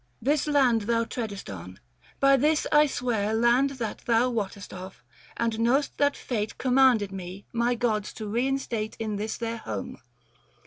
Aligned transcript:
This 0.19 0.47
land 0.47 0.81
thou 0.89 1.03
treadest 1.03 1.47
on, 1.47 1.79
by 2.19 2.35
this 2.35 2.65
I 2.71 2.87
swear 2.87 3.35
Land 3.35 3.69
that 3.77 3.99
thou 3.99 4.31
wottest 4.31 4.73
of, 4.73 5.03
and 5.37 5.59
know'st 5.59 5.95
that 5.99 6.17
fate 6.17 6.57
Commanded 6.57 7.11
me, 7.11 7.45
my 7.53 7.75
Gods 7.75 8.11
to 8.13 8.27
reinstate 8.27 8.93
660 8.95 9.03
In 9.03 9.15
this 9.17 9.37
their 9.37 9.57
home. 9.57 9.99